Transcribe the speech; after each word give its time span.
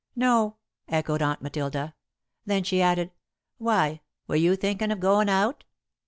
"No," 0.15 0.55
echoed 0.87 1.21
Aunt 1.21 1.43
Matilda. 1.43 1.93
Then 2.43 2.63
she 2.63 2.81
added: 2.81 3.11
"Why? 3.59 4.01
Were 4.25 4.35
you 4.35 4.55
thinkin' 4.55 4.89
of 4.89 4.99
goin' 4.99 5.29
out?" 5.29 5.63